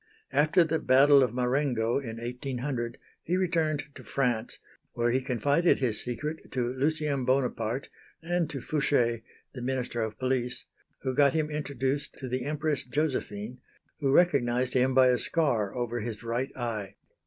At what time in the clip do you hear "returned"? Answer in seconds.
3.37-3.83